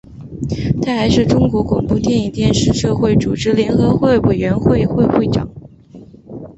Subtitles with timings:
[0.81, 5.47] 他还是中国广播电影电视社会组织联合会演员委员会副会长。